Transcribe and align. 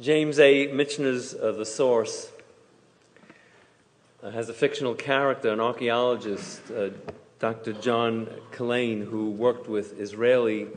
James 0.00 0.38
A. 0.38 0.68
Michener's 0.68 1.34
uh, 1.34 1.52
The 1.52 1.66
Source 1.66 2.30
uh, 4.22 4.30
has 4.30 4.48
a 4.48 4.54
fictional 4.54 4.94
character, 4.94 5.50
an 5.52 5.60
archaeologist, 5.60 6.62
uh, 6.70 6.88
Dr. 7.38 7.74
John 7.74 8.26
Cullinane, 8.50 9.02
who 9.02 9.30
worked 9.30 9.68
with 9.68 10.00
Israeli 10.00 10.68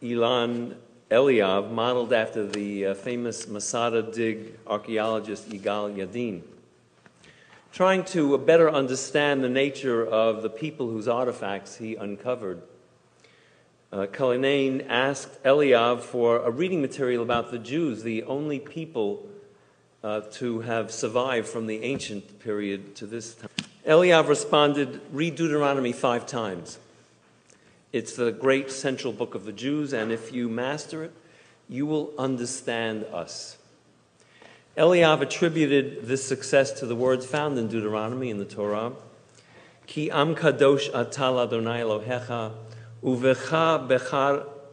Ilan 0.00 0.76
Eliav, 1.10 1.72
modeled 1.72 2.12
after 2.12 2.46
the 2.46 2.86
uh, 2.86 2.94
famous 2.94 3.48
Masada 3.48 4.02
dig 4.02 4.56
archaeologist 4.64 5.48
Igal 5.48 5.96
Yadin. 5.96 6.42
Trying 7.72 8.04
to 8.04 8.38
better 8.38 8.70
understand 8.70 9.42
the 9.42 9.48
nature 9.48 10.06
of 10.06 10.44
the 10.44 10.50
people 10.50 10.88
whose 10.88 11.08
artifacts 11.08 11.74
he 11.74 11.96
uncovered, 11.96 12.62
uh, 13.92 14.06
asked 14.88 15.42
Eliav 15.44 16.00
for 16.00 16.38
a 16.38 16.50
reading 16.50 16.80
material 16.80 17.22
about 17.22 17.50
the 17.50 17.58
Jews, 17.58 18.02
the 18.02 18.22
only 18.24 18.58
people 18.58 19.26
uh, 20.04 20.20
to 20.32 20.60
have 20.60 20.90
survived 20.92 21.48
from 21.48 21.66
the 21.66 21.82
ancient 21.82 22.38
period 22.40 22.94
to 22.96 23.06
this 23.06 23.34
time. 23.34 23.50
Eliav 23.86 24.28
responded, 24.28 25.00
Read 25.12 25.36
Deuteronomy 25.36 25.92
five 25.92 26.26
times. 26.26 26.78
It's 27.92 28.14
the 28.14 28.30
great 28.30 28.70
central 28.70 29.12
book 29.12 29.34
of 29.34 29.44
the 29.44 29.52
Jews, 29.52 29.94
and 29.94 30.12
if 30.12 30.32
you 30.32 30.48
master 30.48 31.02
it, 31.04 31.12
you 31.68 31.86
will 31.86 32.12
understand 32.18 33.04
us. 33.04 33.56
Eliav 34.76 35.22
attributed 35.22 36.06
this 36.06 36.24
success 36.24 36.70
to 36.72 36.86
the 36.86 36.94
words 36.94 37.26
found 37.26 37.58
in 37.58 37.68
Deuteronomy 37.68 38.30
in 38.30 38.38
the 38.38 38.44
Torah 38.44 38.92
Ki 39.88 40.10
am 40.10 40.36
kadosh 40.36 40.90
atal 40.90 41.42
Adonai 41.42 41.80
Elohecha, 41.80 42.52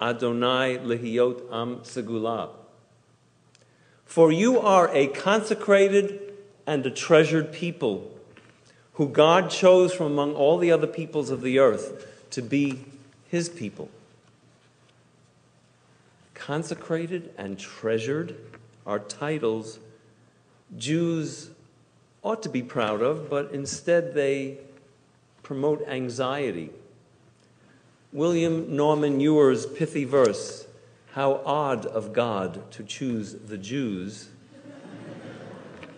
Adonai 0.02 0.77
lehiyot 0.79 1.41
am. 1.52 2.49
For 4.05 4.31
you 4.31 4.59
are 4.59 4.90
a 4.93 5.07
consecrated 5.07 6.34
and 6.68 6.85
a 6.85 6.91
treasured 6.91 7.51
people, 7.51 8.12
who 8.93 9.09
God 9.09 9.49
chose 9.49 9.93
from 9.93 10.07
among 10.07 10.34
all 10.35 10.57
the 10.57 10.71
other 10.71 10.87
peoples 10.87 11.29
of 11.29 11.41
the 11.41 11.59
earth 11.59 12.07
to 12.31 12.41
be 12.41 12.85
his 13.27 13.49
people. 13.49 13.90
Consecrated 16.34 17.34
and 17.37 17.59
treasured 17.59 18.35
are 18.85 18.99
titles 18.99 19.79
Jews 20.77 21.51
ought 22.23 22.41
to 22.43 22.49
be 22.49 22.63
proud 22.63 23.01
of, 23.01 23.29
but 23.29 23.51
instead 23.51 24.13
they 24.13 24.57
promote 25.43 25.87
anxiety. 25.87 26.71
William 28.16 28.74
Norman 28.74 29.20
Ewer's 29.20 29.66
pithy 29.66 30.05
verse, 30.05 30.66
How 31.12 31.41
odd 31.46 31.85
of 31.85 32.13
God 32.13 32.71
to 32.71 32.82
choose 32.82 33.34
the 33.34 33.58
Jews, 33.58 34.30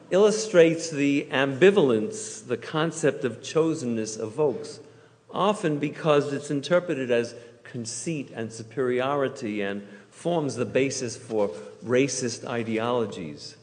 illustrates 0.10 0.90
the 0.90 1.28
ambivalence 1.30 2.48
the 2.48 2.58
concept 2.58 3.23
of 3.23 3.42
chosenness 3.42 4.20
evokes 4.20 4.80
often 5.32 5.78
because 5.78 6.34
it's 6.34 6.50
interpreted 6.50 7.12
as 7.12 7.36
conceit 7.64 8.32
and 8.34 8.52
superiority 8.52 9.62
and 9.62 9.88
forms 10.10 10.56
the 10.56 10.66
basis 10.66 11.16
for 11.16 11.50
racist 11.86 12.48
ideologies. 12.48 13.58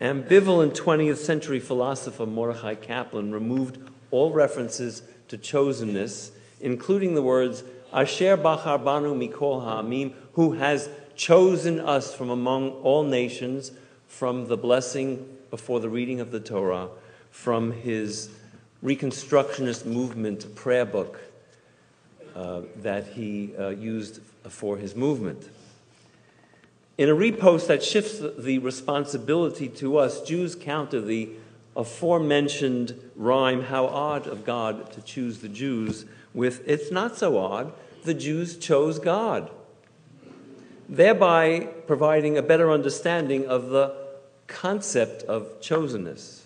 Ambivalent 0.00 0.74
20th 0.74 1.18
century 1.18 1.60
philosopher 1.60 2.24
Mordecai 2.24 2.74
Kaplan 2.74 3.32
removed 3.32 3.78
all 4.10 4.32
references 4.32 5.02
to 5.28 5.36
chosenness, 5.36 6.30
including 6.62 7.14
the 7.14 7.22
words 7.22 7.64
Asher 7.92 8.36
Bachar 8.38 8.82
Banu 8.82 9.14
Mikol 9.14 9.62
Ha'amim, 9.62 10.14
who 10.32 10.52
has 10.52 10.88
chosen 11.14 11.78
us 11.78 12.14
from 12.14 12.30
among 12.30 12.70
all 12.70 13.04
nations, 13.04 13.72
from 14.06 14.46
the 14.46 14.56
blessing 14.56 15.28
before 15.50 15.80
the 15.80 15.88
reading 15.88 16.20
of 16.20 16.30
the 16.30 16.40
Torah, 16.40 16.88
from 17.30 17.72
his 17.72 18.30
Reconstructionist 18.82 19.84
movement 19.84 20.54
prayer 20.56 20.84
book 20.84 21.20
uh, 22.34 22.62
that 22.76 23.06
he 23.08 23.54
uh, 23.56 23.68
used 23.68 24.20
for 24.48 24.76
his 24.76 24.96
movement. 24.96 25.48
In 26.98 27.08
a 27.08 27.14
repost 27.14 27.68
that 27.68 27.82
shifts 27.82 28.20
the 28.38 28.58
responsibility 28.58 29.68
to 29.68 29.98
us, 29.98 30.22
Jews 30.22 30.54
counter 30.54 31.00
the 31.00 31.30
aforementioned 31.76 32.94
rhyme, 33.16 33.62
How 33.62 33.86
Odd 33.86 34.26
of 34.26 34.44
God 34.44 34.92
to 34.92 35.02
Choose 35.02 35.38
the 35.38 35.48
Jews, 35.48 36.04
with 36.34 36.66
It's 36.68 36.90
Not 36.90 37.16
So 37.16 37.38
Odd, 37.38 37.72
the 38.04 38.14
Jews 38.14 38.58
chose 38.58 38.98
God, 38.98 39.50
thereby 40.88 41.68
providing 41.86 42.36
a 42.36 42.42
better 42.42 42.70
understanding 42.70 43.46
of 43.46 43.70
the 43.70 43.94
concept 44.46 45.22
of 45.24 45.60
chosenness. 45.60 46.42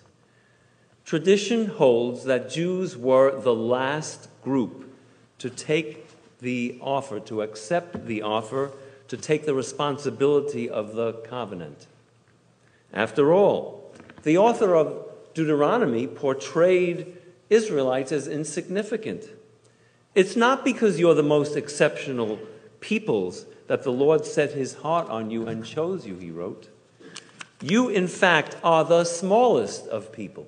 Tradition 1.04 1.66
holds 1.66 2.25
that 2.25 2.50
Jews 2.50 2.97
were 2.97 3.41
the 3.41 3.54
last 3.54 4.28
group 4.43 4.93
to 5.38 5.48
take 5.48 6.06
the 6.41 6.78
offer, 6.82 7.20
to 7.20 7.43
accept 7.43 8.06
the 8.06 8.22
offer, 8.22 8.72
to 9.08 9.16
take 9.16 9.47
the 9.47 9.54
responsibility 9.54 10.69
of 10.69 10.94
the 10.94 11.12
covenant. 11.12 11.87
After 12.93 13.32
all, 13.32 13.94
the 14.22 14.37
author 14.37 14.75
of 14.75 15.06
Deuteronomy 15.36 16.06
portrayed 16.06 17.19
Israelites 17.50 18.10
as 18.10 18.26
insignificant. 18.26 19.28
It's 20.14 20.34
not 20.34 20.64
because 20.64 20.98
you're 20.98 21.14
the 21.14 21.22
most 21.22 21.56
exceptional 21.56 22.38
peoples 22.80 23.44
that 23.66 23.82
the 23.82 23.92
Lord 23.92 24.25
set 24.25 24.52
his 24.52 24.76
heart 24.76 25.10
on 25.10 25.30
you 25.30 25.46
and 25.46 25.62
chose 25.62 26.06
you, 26.06 26.16
he 26.16 26.30
wrote. 26.30 26.70
You, 27.60 27.91
in 27.91 28.08
fact, 28.08 28.56
are 28.64 28.82
the 28.82 29.04
smallest 29.04 29.86
of 29.88 30.10
people. 30.10 30.46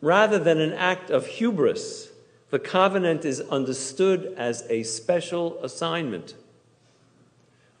Rather 0.00 0.38
than 0.38 0.58
an 0.58 0.72
act 0.72 1.10
of 1.10 1.26
hubris, 1.26 2.12
the 2.48 2.58
covenant 2.58 3.26
is 3.26 3.42
understood 3.42 4.32
as 4.38 4.64
a 4.70 4.84
special 4.84 5.62
assignment, 5.62 6.32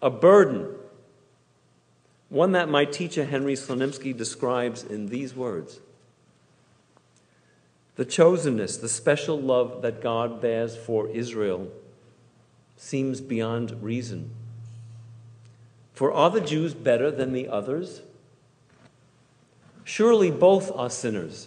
a 0.02 0.10
burden, 0.10 0.74
one 2.34 2.50
that 2.50 2.68
my 2.68 2.84
teacher 2.84 3.24
Henry 3.24 3.54
Slonimsky 3.54 4.14
describes 4.14 4.82
in 4.82 5.06
these 5.06 5.36
words 5.36 5.78
The 7.94 8.04
chosenness, 8.04 8.80
the 8.80 8.88
special 8.88 9.40
love 9.40 9.82
that 9.82 10.02
God 10.02 10.40
bears 10.40 10.76
for 10.76 11.08
Israel, 11.10 11.68
seems 12.76 13.20
beyond 13.20 13.80
reason. 13.80 14.32
For 15.92 16.12
are 16.12 16.28
the 16.28 16.40
Jews 16.40 16.74
better 16.74 17.08
than 17.12 17.32
the 17.32 17.46
others? 17.46 18.02
Surely 19.84 20.32
both 20.32 20.72
are 20.74 20.90
sinners. 20.90 21.46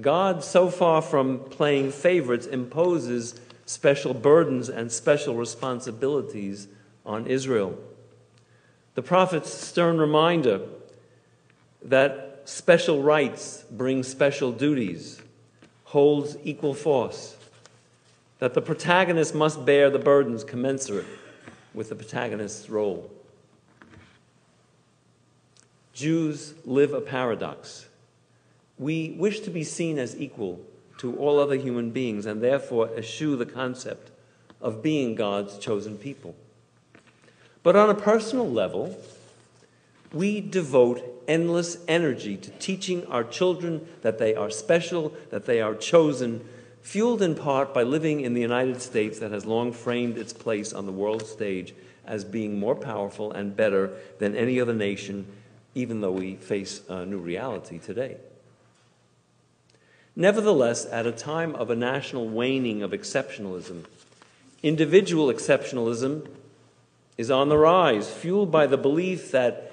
God, 0.00 0.44
so 0.44 0.70
far 0.70 1.02
from 1.02 1.40
playing 1.40 1.90
favorites, 1.90 2.46
imposes 2.46 3.40
special 3.66 4.14
burdens 4.14 4.68
and 4.68 4.92
special 4.92 5.34
responsibilities 5.34 6.68
on 7.04 7.26
Israel. 7.26 7.76
The 8.94 9.02
prophet's 9.02 9.52
stern 9.52 9.98
reminder 9.98 10.60
that 11.82 12.42
special 12.44 13.02
rights 13.02 13.64
bring 13.70 14.02
special 14.02 14.52
duties 14.52 15.20
holds 15.84 16.36
equal 16.44 16.74
force, 16.74 17.36
that 18.38 18.54
the 18.54 18.62
protagonist 18.62 19.34
must 19.34 19.64
bear 19.64 19.90
the 19.90 19.98
burdens 19.98 20.44
commensurate 20.44 21.06
with 21.72 21.88
the 21.88 21.94
protagonist's 21.94 22.70
role. 22.70 23.10
Jews 25.92 26.54
live 26.64 26.92
a 26.92 27.00
paradox. 27.00 27.86
We 28.78 29.10
wish 29.18 29.40
to 29.40 29.50
be 29.50 29.62
seen 29.62 29.98
as 29.98 30.16
equal 30.16 30.60
to 30.98 31.16
all 31.16 31.38
other 31.38 31.56
human 31.56 31.90
beings 31.90 32.26
and 32.26 32.42
therefore 32.42 32.90
eschew 32.96 33.36
the 33.36 33.46
concept 33.46 34.10
of 34.60 34.82
being 34.82 35.14
God's 35.14 35.58
chosen 35.58 35.96
people. 35.96 36.34
But 37.64 37.76
on 37.76 37.90
a 37.90 37.94
personal 37.94 38.48
level, 38.48 38.96
we 40.12 40.40
devote 40.40 41.02
endless 41.26 41.78
energy 41.88 42.36
to 42.36 42.50
teaching 42.50 43.06
our 43.06 43.24
children 43.24 43.88
that 44.02 44.18
they 44.18 44.34
are 44.34 44.50
special, 44.50 45.14
that 45.30 45.46
they 45.46 45.62
are 45.62 45.74
chosen, 45.74 46.46
fueled 46.82 47.22
in 47.22 47.34
part 47.34 47.72
by 47.72 47.82
living 47.82 48.20
in 48.20 48.34
the 48.34 48.42
United 48.42 48.82
States 48.82 49.18
that 49.18 49.32
has 49.32 49.46
long 49.46 49.72
framed 49.72 50.18
its 50.18 50.34
place 50.34 50.74
on 50.74 50.84
the 50.84 50.92
world 50.92 51.26
stage 51.26 51.74
as 52.06 52.22
being 52.22 52.60
more 52.60 52.74
powerful 52.74 53.32
and 53.32 53.56
better 53.56 53.90
than 54.18 54.36
any 54.36 54.60
other 54.60 54.74
nation, 54.74 55.26
even 55.74 56.02
though 56.02 56.12
we 56.12 56.34
face 56.34 56.82
a 56.90 57.06
new 57.06 57.18
reality 57.18 57.78
today. 57.78 58.18
Nevertheless, 60.14 60.84
at 60.84 61.06
a 61.06 61.12
time 61.12 61.54
of 61.54 61.70
a 61.70 61.76
national 61.76 62.28
waning 62.28 62.82
of 62.82 62.90
exceptionalism, 62.90 63.86
individual 64.62 65.28
exceptionalism 65.32 66.28
is 67.16 67.30
on 67.30 67.48
the 67.48 67.58
rise, 67.58 68.12
fueled 68.12 68.50
by 68.50 68.66
the 68.66 68.76
belief 68.76 69.30
that 69.30 69.70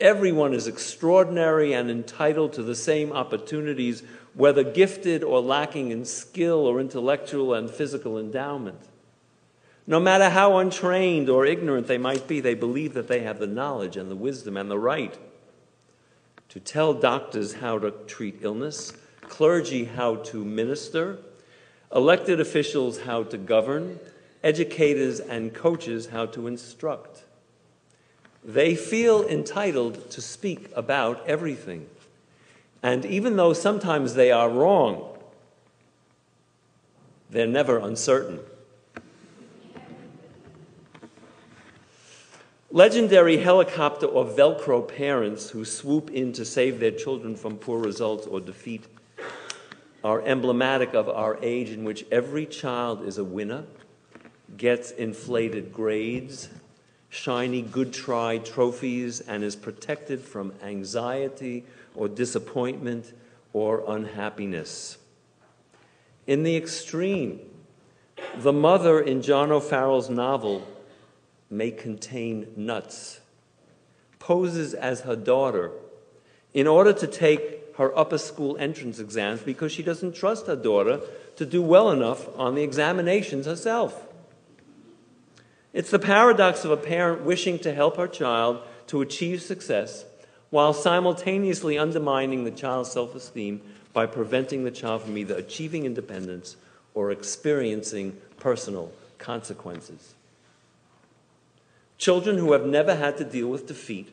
everyone 0.00 0.52
is 0.52 0.66
extraordinary 0.66 1.72
and 1.72 1.90
entitled 1.90 2.52
to 2.52 2.62
the 2.62 2.74
same 2.74 3.12
opportunities, 3.12 4.02
whether 4.34 4.62
gifted 4.62 5.22
or 5.22 5.40
lacking 5.40 5.90
in 5.90 6.04
skill 6.04 6.66
or 6.66 6.80
intellectual 6.80 7.54
and 7.54 7.70
physical 7.70 8.18
endowment. 8.18 8.80
No 9.86 10.00
matter 10.00 10.30
how 10.30 10.58
untrained 10.58 11.28
or 11.28 11.44
ignorant 11.44 11.86
they 11.86 11.98
might 11.98 12.26
be, 12.26 12.40
they 12.40 12.54
believe 12.54 12.94
that 12.94 13.08
they 13.08 13.20
have 13.20 13.38
the 13.38 13.46
knowledge 13.46 13.96
and 13.96 14.10
the 14.10 14.16
wisdom 14.16 14.56
and 14.56 14.70
the 14.70 14.78
right 14.78 15.16
to 16.48 16.60
tell 16.60 16.94
doctors 16.94 17.54
how 17.54 17.78
to 17.78 17.90
treat 18.06 18.38
illness, 18.42 18.92
clergy 19.22 19.84
how 19.84 20.16
to 20.16 20.44
minister, 20.44 21.18
elected 21.92 22.40
officials 22.40 23.00
how 23.00 23.24
to 23.24 23.36
govern, 23.36 23.98
educators 24.44 25.18
and 25.18 25.52
coaches 25.52 26.08
how 26.08 26.26
to 26.26 26.46
instruct. 26.46 27.24
They 28.44 28.76
feel 28.76 29.26
entitled 29.26 30.10
to 30.10 30.20
speak 30.20 30.70
about 30.76 31.26
everything. 31.26 31.88
And 32.82 33.06
even 33.06 33.36
though 33.36 33.54
sometimes 33.54 34.14
they 34.14 34.30
are 34.30 34.50
wrong, 34.50 35.18
they're 37.30 37.46
never 37.46 37.78
uncertain. 37.78 38.38
Legendary 42.70 43.38
helicopter 43.38 44.04
or 44.04 44.26
Velcro 44.26 44.86
parents 44.86 45.50
who 45.50 45.64
swoop 45.64 46.10
in 46.10 46.32
to 46.34 46.44
save 46.44 46.80
their 46.80 46.90
children 46.90 47.34
from 47.34 47.56
poor 47.56 47.78
results 47.78 48.26
or 48.26 48.40
defeat 48.40 48.84
are 50.02 50.20
emblematic 50.22 50.92
of 50.92 51.08
our 51.08 51.38
age 51.40 51.70
in 51.70 51.84
which 51.84 52.04
every 52.12 52.44
child 52.44 53.06
is 53.06 53.16
a 53.16 53.24
winner, 53.24 53.64
gets 54.56 54.90
inflated 54.90 55.72
grades, 55.72 56.48
shiny 57.08 57.62
good 57.62 57.92
try 57.92 58.38
trophies, 58.38 59.20
and 59.20 59.42
is 59.42 59.56
protected 59.56 60.20
from 60.20 60.52
anxiety 60.62 61.64
or 61.94 62.08
disappointment 62.08 63.12
or 63.52 63.84
unhappiness. 63.86 64.98
In 66.26 66.42
the 66.42 66.56
extreme, 66.56 67.40
the 68.36 68.52
mother 68.52 69.00
in 69.00 69.22
John 69.22 69.52
O'Farrell's 69.52 70.10
novel 70.10 70.66
may 71.50 71.70
contain 71.70 72.52
nuts, 72.56 73.20
poses 74.18 74.74
as 74.74 75.02
her 75.02 75.16
daughter 75.16 75.70
in 76.52 76.66
order 76.66 76.92
to 76.92 77.06
take 77.06 77.76
her 77.76 77.96
upper 77.98 78.18
school 78.18 78.56
entrance 78.58 78.98
exams 78.98 79.40
because 79.40 79.72
she 79.72 79.82
doesn't 79.82 80.14
trust 80.14 80.46
her 80.46 80.56
daughter 80.56 81.00
to 81.36 81.44
do 81.44 81.60
well 81.60 81.90
enough 81.90 82.28
on 82.38 82.54
the 82.54 82.62
examinations 82.62 83.46
herself. 83.46 84.06
It's 85.74 85.90
the 85.90 85.98
paradox 85.98 86.64
of 86.64 86.70
a 86.70 86.76
parent 86.76 87.22
wishing 87.22 87.58
to 87.58 87.74
help 87.74 87.96
her 87.96 88.06
child 88.06 88.62
to 88.86 89.02
achieve 89.02 89.42
success 89.42 90.04
while 90.50 90.72
simultaneously 90.72 91.76
undermining 91.76 92.44
the 92.44 92.52
child's 92.52 92.92
self 92.92 93.12
esteem 93.16 93.60
by 93.92 94.06
preventing 94.06 94.62
the 94.62 94.70
child 94.70 95.02
from 95.02 95.18
either 95.18 95.34
achieving 95.34 95.84
independence 95.84 96.54
or 96.94 97.10
experiencing 97.10 98.16
personal 98.38 98.92
consequences. 99.18 100.14
Children 101.98 102.38
who 102.38 102.52
have 102.52 102.66
never 102.66 102.94
had 102.94 103.16
to 103.18 103.24
deal 103.24 103.48
with 103.48 103.66
defeat 103.66 104.12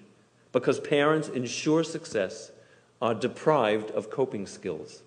because 0.51 0.79
parents 0.79 1.29
ensure 1.29 1.83
success 1.83 2.51
are 2.99 3.13
deprived 3.13 3.91
of 3.91 4.09
coping 4.09 4.47
skills. 4.47 5.03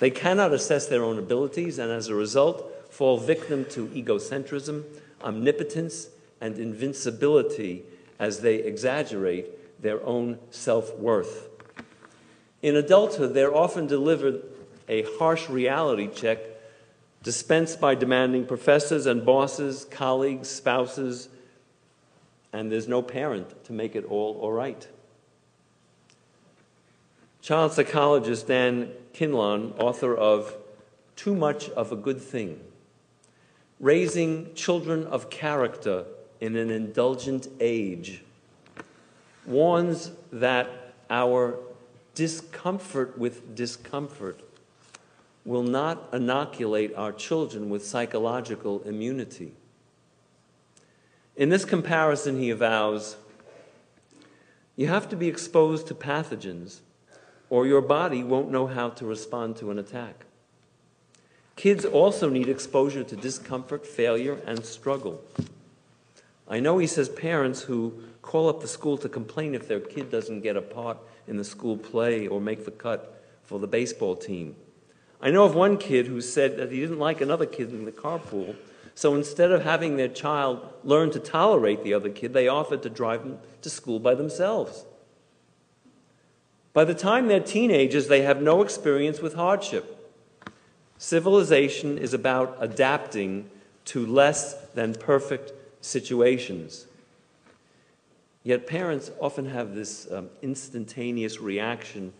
They 0.00 0.10
cannot 0.10 0.52
assess 0.52 0.86
their 0.86 1.04
own 1.04 1.18
abilities 1.18 1.78
and, 1.78 1.92
as 1.92 2.08
a 2.08 2.14
result, 2.14 2.92
fall 2.92 3.18
victim 3.18 3.66
to 3.70 3.86
egocentrism, 3.88 4.84
omnipotence, 5.22 6.08
and 6.40 6.58
invincibility 6.58 7.82
as 8.18 8.40
they 8.40 8.56
exaggerate 8.56 9.82
their 9.82 10.04
own 10.04 10.38
self 10.50 10.96
worth. 10.96 11.48
In 12.62 12.76
adulthood, 12.76 13.34
they're 13.34 13.54
often 13.54 13.86
delivered 13.86 14.42
a 14.88 15.04
harsh 15.18 15.48
reality 15.48 16.08
check 16.08 16.38
dispensed 17.22 17.80
by 17.80 17.94
demanding 17.94 18.46
professors 18.46 19.06
and 19.06 19.24
bosses, 19.24 19.84
colleagues, 19.84 20.48
spouses, 20.48 21.28
and 22.52 22.72
there's 22.72 22.88
no 22.88 23.02
parent 23.02 23.64
to 23.64 23.72
make 23.72 23.94
it 23.94 24.04
all 24.04 24.38
all 24.40 24.52
right. 24.52 24.88
Child 27.42 27.72
psychologist 27.72 28.46
Dan 28.46 28.90
Kindlon, 29.14 29.78
author 29.78 30.14
of 30.14 30.56
Too 31.16 31.34
Much 31.34 31.68
of 31.70 31.92
a 31.92 31.96
Good 31.96 32.20
Thing 32.20 32.60
Raising 33.80 34.54
Children 34.54 35.06
of 35.06 35.30
Character 35.30 36.04
in 36.40 36.56
an 36.56 36.70
Indulgent 36.70 37.48
Age, 37.60 38.22
warns 39.46 40.10
that 40.32 40.68
our 41.08 41.58
discomfort 42.14 43.16
with 43.16 43.54
discomfort 43.54 44.40
will 45.44 45.62
not 45.62 46.08
inoculate 46.12 46.94
our 46.96 47.12
children 47.12 47.70
with 47.70 47.86
psychological 47.86 48.82
immunity. 48.82 49.52
In 51.36 51.48
this 51.48 51.64
comparison, 51.64 52.38
he 52.38 52.50
avows, 52.50 53.16
you 54.74 54.88
have 54.88 55.08
to 55.08 55.16
be 55.16 55.28
exposed 55.28 55.86
to 55.86 55.94
pathogens, 55.94 56.80
or 57.48 57.66
your 57.66 57.80
body 57.80 58.24
won't 58.24 58.50
know 58.50 58.66
how 58.66 58.90
to 58.90 59.06
respond 59.06 59.56
to 59.56 59.70
an 59.70 59.78
attack. 59.78 60.24
Kids 61.58 61.84
also 61.84 62.28
need 62.28 62.48
exposure 62.48 63.02
to 63.02 63.16
discomfort, 63.16 63.84
failure, 63.84 64.38
and 64.46 64.64
struggle. 64.64 65.20
I 66.46 66.60
know 66.60 66.78
he 66.78 66.86
says 66.86 67.08
parents 67.08 67.62
who 67.62 68.04
call 68.22 68.48
up 68.48 68.60
the 68.60 68.68
school 68.68 68.96
to 68.98 69.08
complain 69.08 69.56
if 69.56 69.66
their 69.66 69.80
kid 69.80 70.08
doesn't 70.08 70.42
get 70.42 70.56
a 70.56 70.62
part 70.62 70.98
in 71.26 71.36
the 71.36 71.42
school 71.42 71.76
play 71.76 72.28
or 72.28 72.40
make 72.40 72.64
the 72.64 72.70
cut 72.70 73.20
for 73.42 73.58
the 73.58 73.66
baseball 73.66 74.14
team. 74.14 74.54
I 75.20 75.32
know 75.32 75.44
of 75.46 75.56
one 75.56 75.78
kid 75.78 76.06
who 76.06 76.20
said 76.20 76.58
that 76.58 76.70
he 76.70 76.78
didn't 76.78 77.00
like 77.00 77.20
another 77.20 77.44
kid 77.46 77.70
in 77.70 77.86
the 77.86 77.90
carpool 77.90 78.54
so 78.94 79.16
instead 79.16 79.50
of 79.50 79.64
having 79.64 79.96
their 79.96 80.06
child 80.06 80.64
learn 80.84 81.10
to 81.10 81.18
tolerate 81.18 81.82
the 81.82 81.92
other 81.92 82.08
kid, 82.08 82.34
they 82.34 82.46
offered 82.46 82.84
to 82.84 82.88
drive 82.88 83.24
them 83.24 83.38
to 83.62 83.68
school 83.68 83.98
by 83.98 84.14
themselves. 84.14 84.84
By 86.72 86.84
the 86.84 86.94
time 86.94 87.26
they're 87.26 87.40
teenagers, 87.40 88.06
they 88.06 88.22
have 88.22 88.40
no 88.40 88.62
experience 88.62 89.20
with 89.20 89.34
hardship. 89.34 89.97
Civilization 90.98 91.96
is 91.96 92.12
about 92.12 92.56
adapting 92.60 93.48
to 93.86 94.04
less 94.04 94.54
than 94.74 94.94
perfect 94.94 95.52
situations. 95.80 96.86
Yet 98.42 98.66
parents 98.66 99.10
often 99.20 99.46
have 99.46 99.74
this 99.74 100.10
um, 100.10 100.28
instantaneous 100.42 101.40
reaction 101.40 102.12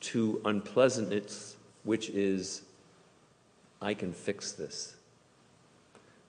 to 0.00 0.40
unpleasantness, 0.44 1.56
which 1.84 2.10
is, 2.10 2.62
I 3.80 3.94
can 3.94 4.12
fix 4.12 4.52
this. 4.52 4.96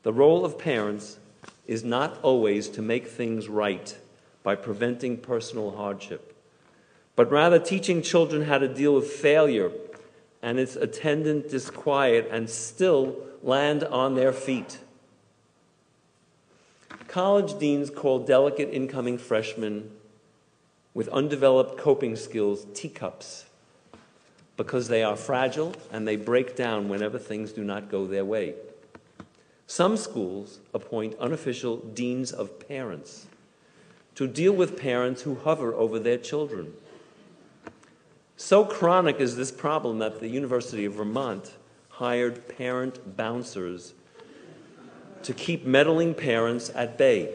The 0.03 0.13
role 0.13 0.45
of 0.45 0.59
parents 0.59 1.17
is 1.65 1.83
not 1.83 2.19
always 2.21 2.69
to 2.69 2.81
make 2.81 3.07
things 3.07 3.49
right 3.49 3.97
by 4.43 4.55
preventing 4.55 5.17
personal 5.17 5.71
hardship, 5.71 6.35
but 7.15 7.31
rather 7.31 7.57
teaching 7.57 8.03
children 8.03 8.43
how 8.43 8.59
to 8.59 8.67
deal 8.67 8.93
with 8.93 9.07
failure 9.07 9.71
and 10.45 10.59
its 10.59 10.75
attendant 10.75 11.49
disquiet 11.49 12.27
and 12.29 12.47
still 12.47 13.17
land 13.41 13.83
on 13.85 14.13
their 14.13 14.31
feet. 14.31 14.77
College 17.07 17.57
deans 17.57 17.89
call 17.89 18.19
delicate 18.19 18.69
incoming 18.71 19.17
freshmen 19.17 19.89
with 20.93 21.07
undeveloped 21.07 21.79
coping 21.79 22.15
skills 22.15 22.67
teacups 22.75 23.45
because 24.55 24.87
they 24.87 25.01
are 25.01 25.15
fragile 25.15 25.73
and 25.91 26.07
they 26.07 26.15
break 26.15 26.55
down 26.55 26.89
whenever 26.89 27.17
things 27.17 27.51
do 27.51 27.63
not 27.63 27.89
go 27.89 28.05
their 28.05 28.23
way. 28.23 28.53
Some 29.65 29.97
schools 29.97 30.59
appoint 30.75 31.17
unofficial 31.19 31.77
deans 31.77 32.31
of 32.31 32.67
parents 32.67 33.25
to 34.13 34.27
deal 34.27 34.53
with 34.53 34.79
parents 34.79 35.23
who 35.23 35.39
hover 35.43 35.73
over 35.73 35.97
their 35.97 36.19
children. 36.19 36.73
So 38.37 38.65
chronic 38.65 39.21
is 39.21 39.37
this 39.37 39.51
problem 39.51 39.99
that 39.99 40.19
the 40.19 40.27
University 40.27 40.83
of 40.85 40.95
Vermont 40.95 41.53
hired 41.89 42.49
parent 42.49 43.15
bouncers 43.15 43.93
to 45.23 45.33
keep 45.33 45.65
meddling 45.65 46.13
parents 46.13 46.69
at 46.75 46.97
bay. 46.97 47.33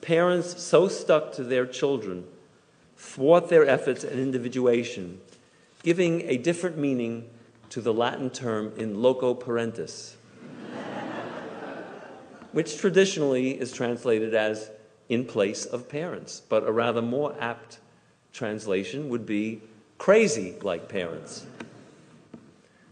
Parents 0.00 0.60
so 0.60 0.88
stuck 0.88 1.32
to 1.34 1.44
their 1.44 1.64
children 1.64 2.24
thwart 2.96 3.48
their 3.48 3.66
efforts 3.66 4.04
at 4.04 4.12
individuation, 4.12 5.20
giving 5.82 6.22
a 6.22 6.36
different 6.36 6.76
meaning 6.76 7.28
to 7.70 7.80
the 7.80 7.94
Latin 7.94 8.30
term 8.30 8.72
in 8.76 9.00
loco 9.00 9.34
parentis 9.34 10.14
which 12.52 12.78
traditionally 12.78 13.52
is 13.52 13.72
translated 13.72 14.34
as 14.34 14.70
in 15.08 15.24
place 15.24 15.64
of 15.64 15.88
parents, 15.88 16.42
but 16.48 16.64
a 16.64 16.72
rather 16.72 17.02
more 17.02 17.34
apt 17.40 17.78
translation 18.32 19.08
would 19.08 19.26
be 19.26 19.60
crazy 19.98 20.54
like 20.62 20.88
parents. 20.88 21.46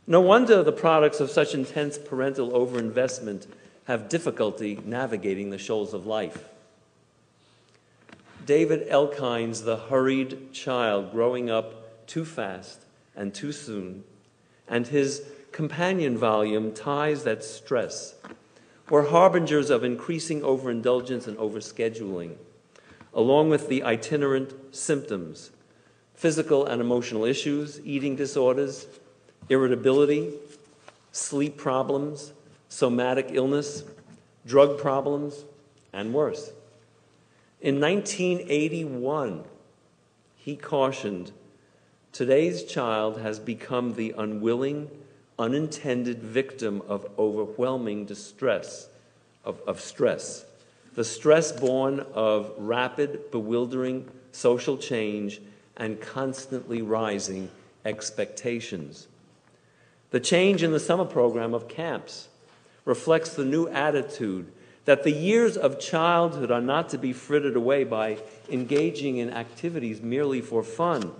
No 0.06 0.20
wonder 0.20 0.62
the 0.62 0.72
products 0.72 1.20
of 1.20 1.30
such 1.30 1.54
intense 1.54 1.98
parental 1.98 2.50
overinvestment 2.50 3.46
have 3.84 4.08
difficulty 4.08 4.78
navigating 4.84 5.50
the 5.50 5.58
shoals 5.58 5.94
of 5.94 6.06
life. 6.06 6.48
David 8.44 8.88
Elkind's 8.88 9.62
The 9.62 9.76
Hurried 9.76 10.52
Child 10.52 11.12
Growing 11.12 11.50
Up 11.50 12.06
Too 12.06 12.24
Fast 12.24 12.80
and 13.14 13.32
Too 13.34 13.52
Soon, 13.52 14.04
and 14.66 14.86
his 14.86 15.22
companion 15.52 16.16
volume, 16.16 16.72
Ties 16.72 17.24
That 17.24 17.44
Stress, 17.44 18.14
were 18.88 19.04
harbingers 19.10 19.70
of 19.70 19.84
increasing 19.84 20.42
overindulgence 20.42 21.26
and 21.26 21.36
overscheduling, 21.38 22.34
along 23.14 23.50
with 23.50 23.68
the 23.68 23.82
itinerant 23.82 24.74
symptoms 24.74 25.50
physical 26.14 26.66
and 26.66 26.82
emotional 26.82 27.24
issues, 27.24 27.80
eating 27.82 28.14
disorders, 28.14 28.86
irritability, 29.48 30.30
sleep 31.12 31.56
problems, 31.56 32.34
somatic 32.68 33.28
illness, 33.30 33.84
drug 34.46 34.78
problems, 34.78 35.44
and 35.94 36.12
worse. 36.12 36.52
In 37.62 37.80
1981, 37.80 39.44
he 40.36 40.56
cautioned 40.56 41.32
today's 42.12 42.64
child 42.64 43.20
has 43.20 43.38
become 43.38 43.94
the 43.94 44.14
unwilling, 44.16 44.90
unintended 45.38 46.22
victim 46.22 46.82
of 46.86 47.10
overwhelming 47.18 48.04
distress, 48.04 48.88
of, 49.42 49.60
of 49.66 49.80
stress. 49.80 50.44
The 51.00 51.04
stress 51.04 51.50
born 51.50 52.00
of 52.12 52.52
rapid, 52.58 53.30
bewildering 53.30 54.06
social 54.32 54.76
change 54.76 55.40
and 55.78 55.98
constantly 55.98 56.82
rising 56.82 57.50
expectations. 57.86 59.08
The 60.10 60.20
change 60.20 60.62
in 60.62 60.72
the 60.72 60.78
summer 60.78 61.06
program 61.06 61.54
of 61.54 61.68
camps 61.68 62.28
reflects 62.84 63.32
the 63.32 63.46
new 63.46 63.66
attitude 63.68 64.52
that 64.84 65.02
the 65.02 65.10
years 65.10 65.56
of 65.56 65.80
childhood 65.80 66.50
are 66.50 66.60
not 66.60 66.90
to 66.90 66.98
be 66.98 67.14
frittered 67.14 67.56
away 67.56 67.84
by 67.84 68.18
engaging 68.50 69.16
in 69.16 69.30
activities 69.30 70.02
merely 70.02 70.42
for 70.42 70.62
fun. 70.62 71.12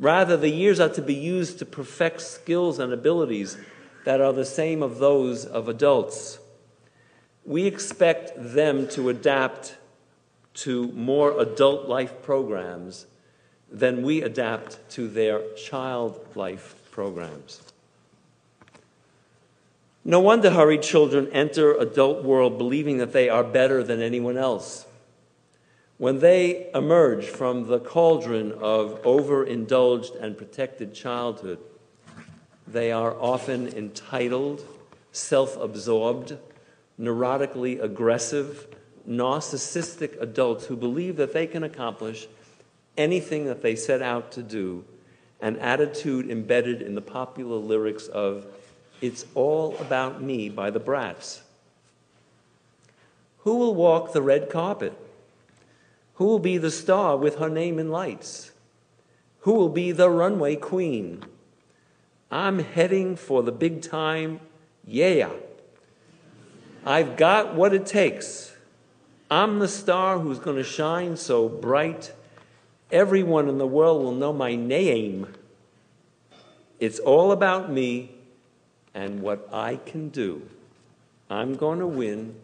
Rather, 0.00 0.36
the 0.36 0.50
years 0.50 0.80
are 0.80 0.88
to 0.88 1.00
be 1.00 1.14
used 1.14 1.60
to 1.60 1.64
perfect 1.64 2.22
skills 2.22 2.80
and 2.80 2.92
abilities 2.92 3.56
that 4.04 4.20
are 4.20 4.32
the 4.32 4.44
same 4.44 4.82
of 4.82 4.98
those 4.98 5.44
of 5.44 5.68
adults. 5.68 6.40
We 7.46 7.66
expect 7.66 8.32
them 8.36 8.88
to 8.88 9.08
adapt 9.08 9.76
to 10.54 10.88
more 10.92 11.40
adult 11.40 11.88
life 11.88 12.22
programs 12.22 13.06
than 13.70 14.02
we 14.02 14.22
adapt 14.22 14.88
to 14.90 15.06
their 15.06 15.42
child 15.54 16.26
life 16.34 16.74
programs. 16.90 17.60
No 20.04 20.20
wonder 20.20 20.50
hurried 20.50 20.82
children 20.82 21.28
enter 21.32 21.74
adult 21.74 22.24
world 22.24 22.58
believing 22.58 22.98
that 22.98 23.12
they 23.12 23.28
are 23.28 23.44
better 23.44 23.82
than 23.82 24.00
anyone 24.00 24.36
else. 24.36 24.86
When 25.98 26.20
they 26.20 26.70
emerge 26.74 27.26
from 27.26 27.68
the 27.68 27.80
cauldron 27.80 28.52
of 28.52 29.00
overindulged 29.04 30.14
and 30.14 30.36
protected 30.36 30.94
childhood, 30.94 31.58
they 32.66 32.92
are 32.92 33.14
often 33.20 33.68
entitled, 33.68 34.64
self 35.10 35.56
absorbed, 35.56 36.36
neurotically 37.00 37.82
aggressive, 37.82 38.66
narcissistic 39.08 40.20
adults 40.20 40.66
who 40.66 40.76
believe 40.76 41.16
that 41.16 41.32
they 41.32 41.46
can 41.46 41.62
accomplish 41.62 42.26
anything 42.96 43.46
that 43.46 43.62
they 43.62 43.76
set 43.76 44.02
out 44.02 44.32
to 44.32 44.42
do, 44.42 44.84
an 45.40 45.56
attitude 45.58 46.30
embedded 46.30 46.80
in 46.82 46.94
the 46.94 47.02
popular 47.02 47.56
lyrics 47.56 48.06
of 48.08 48.46
It's 49.00 49.26
All 49.34 49.76
About 49.78 50.22
Me 50.22 50.48
by 50.48 50.70
the 50.70 50.80
Bratz. 50.80 51.40
Who 53.38 53.58
will 53.58 53.74
walk 53.74 54.12
the 54.12 54.22
red 54.22 54.50
carpet? 54.50 54.92
Who 56.14 56.24
will 56.24 56.38
be 56.38 56.56
the 56.58 56.70
star 56.70 57.16
with 57.16 57.36
her 57.36 57.50
name 57.50 57.78
in 57.78 57.90
lights? 57.90 58.50
Who 59.40 59.52
will 59.52 59.68
be 59.68 59.92
the 59.92 60.10
runway 60.10 60.56
queen? 60.56 61.22
I'm 62.30 62.58
heading 62.58 63.14
for 63.14 63.42
the 63.42 63.52
big 63.52 63.82
time, 63.82 64.40
yeah. 64.84 65.30
I've 66.86 67.16
got 67.16 67.54
what 67.54 67.74
it 67.74 67.84
takes. 67.84 68.54
I'm 69.30 69.58
the 69.58 69.68
star 69.68 70.20
who's 70.20 70.38
going 70.38 70.56
to 70.56 70.64
shine 70.64 71.16
so 71.16 71.48
bright 71.48 72.12
Everyone 72.92 73.48
in 73.48 73.58
the 73.58 73.66
world 73.66 74.02
will 74.04 74.14
know 74.14 74.32
my 74.32 74.54
name. 74.54 75.34
It's 76.78 77.00
all 77.00 77.32
about 77.32 77.70
me 77.70 78.12
and 78.94 79.22
what 79.22 79.48
I 79.52 79.76
can 79.76 80.08
do. 80.10 80.42
I'm 81.28 81.56
going 81.56 81.80
to 81.80 81.86
win 81.86 82.36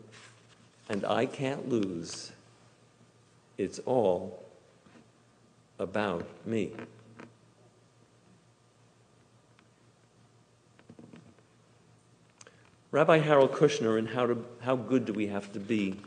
and 0.89 1.05
I 1.05 1.27
can't 1.27 1.69
lose. 1.69 2.33
It's 3.57 3.79
all 3.81 4.43
about 5.79 6.27
me. 6.45 6.73
Rabbi 12.93 13.21
Harold 13.21 13.53
Kushner, 13.53 13.99
in 13.99 14.05
How, 14.05 14.27
to, 14.27 14.45
How 14.61 14.77
Good 14.77 15.07
Do 15.07 15.15
We 15.15 15.29
Have 15.29 15.51
to 15.55 15.59
Be, 15.59 15.99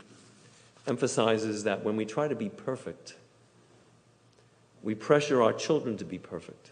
emphasizes 0.86 1.64
that 1.64 1.82
when 1.82 1.96
we 1.96 2.04
try 2.04 2.28
to 2.28 2.36
be 2.36 2.48
perfect, 2.48 3.16
we 4.84 4.94
pressure 4.94 5.42
our 5.42 5.52
children 5.52 5.96
to 5.96 6.04
be 6.04 6.18
perfect. 6.18 6.70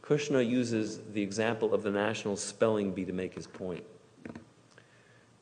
Kushner 0.00 0.48
uses 0.48 1.00
the 1.12 1.22
example 1.22 1.74
of 1.74 1.82
the 1.82 1.90
National 1.90 2.36
Spelling 2.36 2.92
Bee 2.92 3.04
to 3.04 3.12
make 3.12 3.34
his 3.34 3.48
point. 3.48 3.82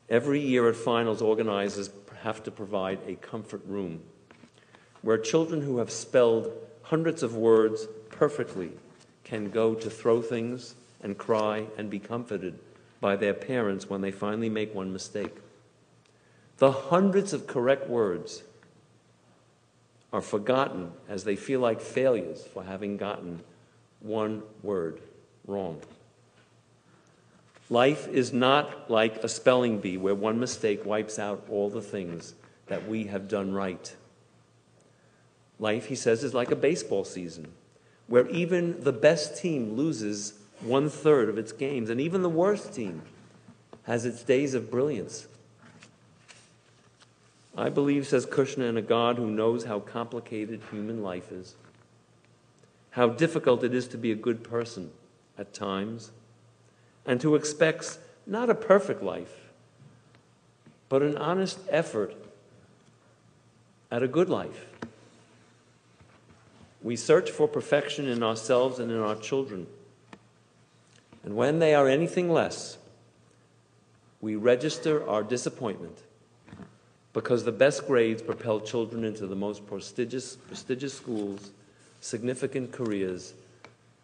Every 0.09 0.41
year 0.41 0.67
at 0.71 0.77
finals, 0.77 1.21
organizers 1.21 1.91
have 2.23 2.43
to 2.45 2.51
provide 2.51 3.01
a 3.07 3.17
comfort 3.17 3.61
room 3.67 4.01
where 5.03 5.19
children 5.19 5.61
who 5.61 5.77
have 5.77 5.91
spelled 5.91 6.51
hundreds 6.85 7.23
of 7.23 7.37
words 7.37 7.87
perfectly 8.09 8.73
can 9.25 9.51
go 9.51 9.75
to 9.75 9.91
throw 9.91 10.23
things 10.23 10.75
and 11.03 11.19
cry 11.19 11.67
and 11.77 11.91
be 11.91 11.99
comforted 11.99 12.59
by 13.03 13.17
their 13.17 13.35
parents 13.35 13.91
when 13.91 14.01
they 14.01 14.13
finally 14.13 14.49
make 14.49 14.73
one 14.75 14.93
mistake. 14.93 15.35
The 16.59 16.71
hundreds 16.71 17.33
of 17.33 17.49
correct 17.49 17.89
words 17.91 18.45
are 20.13 20.23
forgotten 20.23 20.93
as 21.09 21.25
they 21.25 21.35
feel 21.35 21.59
like 21.59 21.81
failures 21.81 22.47
for 22.55 22.63
having 22.63 22.97
gotten 22.97 23.41
one 24.01 24.43
word 24.63 25.01
wrong. 25.49 25.81
Life 27.69 28.07
is 28.07 28.33
not 28.33 28.89
like 28.89 29.17
a 29.25 29.29
spelling 29.29 29.81
bee 29.81 29.97
where 29.97 30.15
one 30.15 30.39
mistake 30.39 30.87
wipes 30.87 31.19
out 31.19 31.45
all 31.51 31.71
the 31.71 31.83
things 31.83 32.35
that 32.67 32.87
we 32.87 33.05
have 33.05 33.27
done 33.27 33.53
right. 33.53 33.97
Life, 35.59 35.87
he 35.87 35.97
says, 35.97 36.23
is 36.23 36.35
like 36.35 36.53
a 36.53 36.57
baseball 36.57 37.05
season 37.05 37.51
where 38.07 38.29
even 38.29 38.81
the 38.85 38.93
best 38.93 39.37
team 39.39 39.75
loses 39.75 40.35
one 40.63 40.89
third 40.89 41.29
of 41.29 41.39
its 41.39 41.53
games, 41.53 41.91
and 41.91 42.01
even 42.01 42.23
the 42.23 42.29
worst 42.29 42.75
team 42.75 43.03
has 43.85 44.05
its 44.05 44.23
days 44.23 44.55
of 44.55 44.71
brilliance. 44.71 45.27
I 47.57 47.69
believe, 47.69 48.07
says 48.07 48.25
Kushner, 48.25 48.69
in 48.69 48.77
a 48.77 48.83
God 48.83 49.17
who 49.17 49.31
knows 49.31 49.65
how 49.65 49.81
complicated 49.81 50.61
human 50.71 51.03
life 51.03 51.31
is, 51.31 51.57
how 52.91 53.09
difficult 53.09 53.65
it 53.65 53.75
is 53.75 53.89
to 53.89 53.99
be 53.99 54.13
a 54.13 54.17
good 54.17 54.43
person 54.43 54.91
at 55.37 55.53
times, 55.53 56.11
and 57.05 57.23
who 57.23 57.35
expects 57.35 57.99
not 58.27 58.49
a 58.49 58.55
perfect 58.55 59.03
life, 59.03 59.51
but 60.89 61.03
an 61.03 61.17
honest 61.17 61.59
effort 61.69 62.15
at 63.91 64.03
a 64.03 64.09
good 64.09 64.31
life. 64.31 64.67
We 66.83 66.97
search 66.97 67.31
for 67.31 67.47
perfection 67.47 68.09
in 68.09 68.23
ourselves 68.23 68.79
and 68.79 68.91
in 68.91 68.99
our 68.99 69.17
children. 69.17 69.67
And 71.25 71.37
when 71.37 71.59
they 71.59 71.75
are 71.75 71.89
anything 71.89 72.31
less, 72.31 72.79
we 74.21 74.37
register 74.37 75.09
our 75.09 75.23
disappointment 75.23 75.99
because 77.13 77.45
the 77.45 77.53
best 77.53 77.87
grades 77.87 78.23
propel 78.23 78.61
children 78.61 79.05
into 79.05 79.27
the 79.27 79.37
most 79.37 79.67
prestigious, 79.67 80.37
prestigious 80.37 80.95
schools, 80.95 81.51
significant 82.01 82.73
careers, 82.73 83.35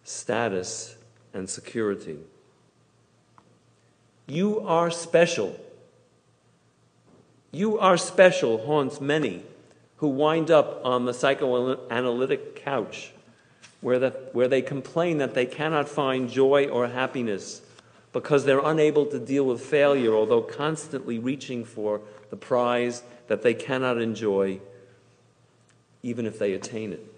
status, 0.05 0.97
and 1.33 1.49
security. 1.49 2.19
You 4.27 4.61
are 4.61 4.91
special. 4.91 5.59
You 7.51 7.79
are 7.79 7.97
special 7.97 8.59
haunts 8.67 9.01
many 9.01 9.43
who 9.97 10.09
wind 10.09 10.51
up 10.51 10.85
on 10.85 11.07
the 11.07 11.15
psychoanalytic 11.15 12.57
couch 12.57 13.13
where, 13.81 13.99
the, 13.99 14.11
where 14.33 14.49
they 14.49 14.63
complain 14.63 15.19
that 15.19 15.35
they 15.35 15.47
cannot 15.47 15.89
find 15.89 16.29
joy 16.29 16.67
or 16.67 16.89
happiness 16.89 17.63
because 18.13 18.45
they're 18.45 18.65
unable 18.65 19.07
to 19.07 19.19
deal 19.19 19.45
with 19.45 19.61
failure, 19.61 20.15
although 20.15 20.41
constantly 20.41 21.19
reaching 21.19 21.65
for 21.65 22.01
the 22.31 22.37
prize 22.37 23.03
that 23.29 23.43
they 23.43 23.55
cannot 23.55 24.01
enjoy, 24.01 24.61
even 26.03 26.27
if 26.27 26.39
they 26.39 26.53
attain 26.53 26.93
it. 26.93 27.15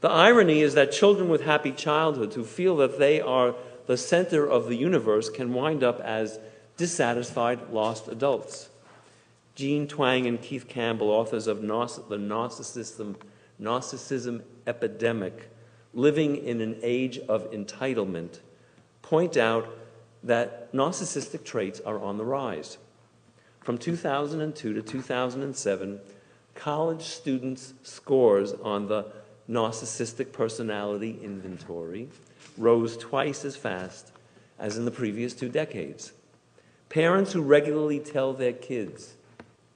The 0.00 0.10
irony 0.10 0.60
is 0.60 0.74
that 0.74 0.92
children 0.92 1.28
with 1.28 1.42
happy 1.42 1.72
childhoods 1.72 2.34
who 2.34 2.44
feel 2.44 2.76
that 2.78 2.98
they 2.98 3.20
are 3.20 3.54
the 3.86 3.96
center 3.96 4.48
of 4.48 4.68
the 4.68 4.76
universe 4.76 5.30
can 5.30 5.52
wind 5.52 5.82
up 5.82 6.00
as 6.00 6.38
dissatisfied, 6.76 7.70
lost 7.70 8.08
adults. 8.08 8.68
Jean 9.54 9.86
Twenge 9.86 10.26
and 10.26 10.40
Keith 10.40 10.68
Campbell, 10.68 11.10
authors 11.10 11.46
of 11.46 11.60
the 11.60 11.66
Narcissism, 11.66 13.16
Narcissism 13.62 14.42
Epidemic, 14.66 15.48
Living 15.94 16.36
in 16.36 16.60
an 16.60 16.78
Age 16.82 17.18
of 17.28 17.50
Entitlement, 17.52 18.40
point 19.02 19.36
out 19.36 19.68
that 20.24 20.72
narcissistic 20.72 21.44
traits 21.44 21.80
are 21.80 22.00
on 22.00 22.16
the 22.16 22.24
rise. 22.24 22.78
From 23.60 23.78
2002 23.78 24.74
to 24.74 24.82
2007, 24.82 26.00
college 26.54 27.02
students' 27.02 27.74
scores 27.82 28.52
on 28.52 28.88
the 28.88 29.06
narcissistic 29.48 30.32
personality 30.32 31.18
inventory 31.22 32.08
rose 32.56 32.96
twice 32.96 33.44
as 33.44 33.56
fast 33.56 34.12
as 34.58 34.76
in 34.76 34.84
the 34.84 34.90
previous 34.90 35.34
two 35.34 35.48
decades. 35.48 36.12
Parents 36.88 37.32
who 37.32 37.42
regularly 37.42 37.98
tell 37.98 38.32
their 38.32 38.52
kids, 38.52 39.14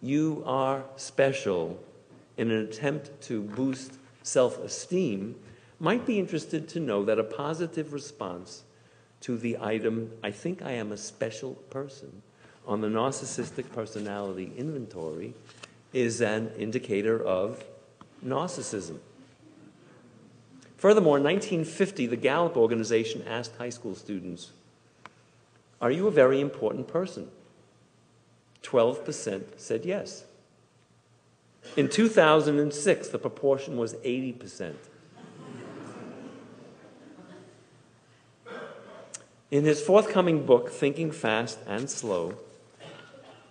You 0.02 0.42
are 0.46 0.84
special, 0.96 1.78
in 2.36 2.50
an 2.50 2.58
attempt 2.64 3.20
to 3.22 3.42
boost 3.42 3.94
self 4.22 4.58
esteem, 4.58 5.36
might 5.78 6.06
be 6.06 6.18
interested 6.18 6.68
to 6.68 6.80
know 6.80 7.04
that 7.04 7.18
a 7.18 7.24
positive 7.24 7.92
response 7.92 8.64
to 9.20 9.36
the 9.36 9.58
item, 9.60 10.10
I 10.22 10.30
think 10.30 10.62
I 10.62 10.72
am 10.72 10.92
a 10.92 10.96
special 10.96 11.54
person, 11.70 12.22
on 12.66 12.80
the 12.80 12.88
narcissistic 12.88 13.72
personality 13.72 14.52
inventory 14.56 15.34
is 15.92 16.20
an 16.20 16.50
indicator 16.58 17.22
of 17.22 17.64
narcissism. 18.24 18.98
Furthermore, 20.76 21.16
in 21.16 21.24
1950, 21.24 22.06
the 22.06 22.16
Gallup 22.16 22.56
organization 22.56 23.24
asked 23.26 23.56
high 23.56 23.70
school 23.70 23.94
students, 23.94 24.52
Are 25.80 25.90
you 25.90 26.06
a 26.06 26.10
very 26.10 26.40
important 26.40 26.86
person? 26.86 27.28
12% 28.62 29.44
said 29.56 29.84
yes. 29.84 30.25
In 31.74 31.88
2006, 31.88 33.08
the 33.08 33.18
proportion 33.18 33.76
was 33.76 33.94
80%. 33.94 34.74
In 39.50 39.64
his 39.64 39.80
forthcoming 39.80 40.44
book, 40.44 40.70
Thinking 40.70 41.10
Fast 41.10 41.58
and 41.66 41.88
Slow, 41.88 42.34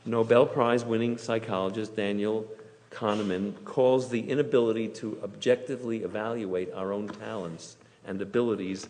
Nobel 0.05 0.45
Prize 0.45 0.86
winning 0.86 1.17
psychologist 1.17 1.95
Daniel 1.95 2.45
Kahneman 2.91 3.63
calls 3.65 4.10
the 4.10 4.29
inability 4.29 4.88
to 4.89 5.19
objectively 5.24 6.03
evaluate 6.03 6.72
our 6.74 6.93
own 6.93 7.07
talents 7.07 7.77
and 8.05 8.22
abilities 8.22 8.88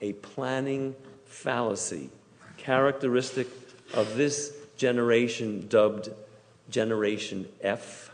a 0.00 0.12
planning 0.14 0.94
fallacy, 1.26 2.10
characteristic 2.56 3.48
of 3.94 4.16
this 4.16 4.54
generation 4.76 5.66
dubbed 5.68 6.10
Generation 6.70 7.48
F, 7.62 8.10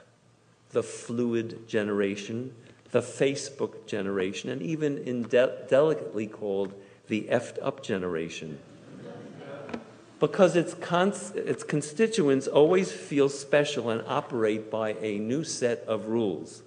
the 0.74 0.82
fluid 0.82 1.66
generation, 1.66 2.52
the 2.90 3.00
Facebook 3.00 3.86
generation, 3.86 4.50
and 4.50 4.60
even 4.60 4.98
in 4.98 5.22
de- 5.22 5.56
delicately 5.70 6.26
called 6.26 6.74
the 7.08 7.22
effed 7.30 7.58
up 7.62 7.82
generation. 7.82 8.58
Because 10.20 10.56
its, 10.56 10.74
cons- 10.74 11.32
its 11.34 11.62
constituents 11.62 12.46
always 12.46 12.92
feel 12.92 13.28
special 13.28 13.90
and 13.90 14.02
operate 14.06 14.70
by 14.70 14.94
a 15.00 15.18
new 15.18 15.44
set 15.44 15.84
of 15.86 16.06
rules. 16.06 16.62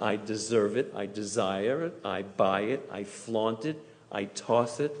I 0.00 0.16
deserve 0.16 0.76
it, 0.76 0.92
I 0.96 1.06
desire 1.06 1.86
it, 1.86 2.00
I 2.04 2.22
buy 2.22 2.60
it, 2.62 2.88
I 2.92 3.04
flaunt 3.04 3.64
it, 3.64 3.82
I 4.12 4.24
toss 4.24 4.78
it, 4.78 4.94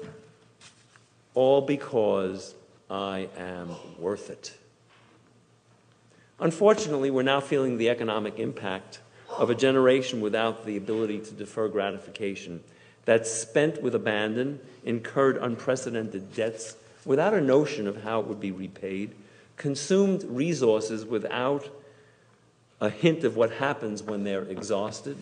all 1.34 1.60
because 1.60 2.54
I 2.90 3.28
am 3.36 3.76
worth 3.98 4.30
it. 4.30 4.56
Unfortunately, 6.40 7.10
we're 7.10 7.22
now 7.22 7.40
feeling 7.40 7.78
the 7.78 7.88
economic 7.88 8.38
impact 8.38 9.00
of 9.28 9.50
a 9.50 9.54
generation 9.54 10.20
without 10.20 10.64
the 10.64 10.76
ability 10.76 11.18
to 11.18 11.32
defer 11.32 11.68
gratification 11.68 12.62
that's 13.04 13.30
spent 13.30 13.82
with 13.82 13.94
abandon, 13.94 14.60
incurred 14.84 15.36
unprecedented 15.38 16.34
debts 16.34 16.76
without 17.04 17.34
a 17.34 17.40
notion 17.40 17.86
of 17.86 18.02
how 18.02 18.20
it 18.20 18.26
would 18.26 18.40
be 18.40 18.52
repaid, 18.52 19.14
consumed 19.56 20.22
resources 20.24 21.04
without 21.04 21.68
a 22.80 22.90
hint 22.90 23.24
of 23.24 23.36
what 23.36 23.52
happens 23.52 24.02
when 24.02 24.24
they're 24.24 24.42
exhausted. 24.42 25.16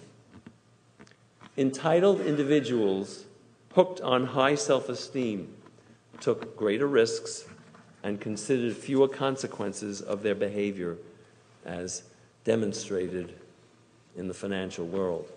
Entitled 1.56 2.20
individuals 2.20 3.24
hooked 3.72 4.00
on 4.02 4.26
high 4.26 4.54
self 4.54 4.88
esteem 4.88 5.54
took 6.20 6.56
greater 6.56 6.86
risks 6.86 7.46
and 8.06 8.20
considered 8.20 8.76
fewer 8.76 9.08
consequences 9.08 10.00
of 10.00 10.22
their 10.22 10.36
behavior 10.36 10.96
as 11.64 12.04
demonstrated 12.44 13.34
in 14.14 14.28
the 14.28 14.32
financial 14.32 14.86
world. 14.86 15.28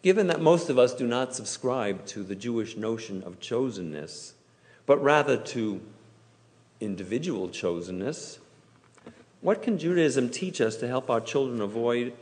Given 0.00 0.28
that 0.28 0.40
most 0.40 0.70
of 0.70 0.78
us 0.78 0.94
do 0.94 1.06
not 1.06 1.34
subscribe 1.34 2.06
to 2.06 2.22
the 2.22 2.34
Jewish 2.34 2.78
notion 2.78 3.22
of 3.22 3.38
chosenness, 3.38 4.32
but 4.86 4.96
rather 5.02 5.36
to 5.36 5.82
individual 6.80 7.50
chosenness, 7.50 8.38
what 9.42 9.60
can 9.60 9.76
Judaism 9.76 10.30
teach 10.30 10.58
us 10.58 10.76
to 10.76 10.88
help 10.88 11.10
our 11.10 11.20
children 11.20 11.60
avoid 11.60 12.14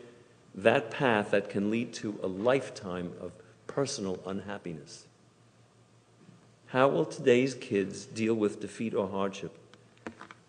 that 0.56 0.90
path 0.90 1.30
that 1.30 1.50
can 1.50 1.70
lead 1.70 1.92
to 1.94 2.18
a 2.20 2.26
lifetime 2.26 3.12
of 3.20 3.30
personal 3.68 4.18
unhappiness? 4.26 5.06
How 6.76 6.88
will 6.88 7.06
today's 7.06 7.54
kids 7.54 8.04
deal 8.04 8.34
with 8.34 8.60
defeat 8.60 8.92
or 8.92 9.08
hardship 9.08 9.56